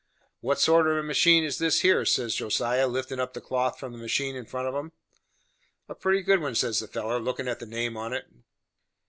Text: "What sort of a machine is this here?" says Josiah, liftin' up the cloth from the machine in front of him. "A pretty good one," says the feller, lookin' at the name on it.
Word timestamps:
"What 0.39 0.59
sort 0.59 0.87
of 0.87 0.97
a 0.97 1.03
machine 1.03 1.43
is 1.43 1.59
this 1.59 1.81
here?" 1.81 2.05
says 2.05 2.33
Josiah, 2.33 2.87
liftin' 2.87 3.19
up 3.19 3.35
the 3.35 3.39
cloth 3.39 3.77
from 3.79 3.91
the 3.91 3.99
machine 3.99 4.35
in 4.35 4.47
front 4.47 4.67
of 4.67 4.73
him. 4.73 4.93
"A 5.87 5.93
pretty 5.93 6.23
good 6.23 6.41
one," 6.41 6.55
says 6.55 6.79
the 6.79 6.87
feller, 6.87 7.19
lookin' 7.19 7.47
at 7.47 7.59
the 7.59 7.67
name 7.67 7.95
on 7.95 8.11
it. 8.13 8.25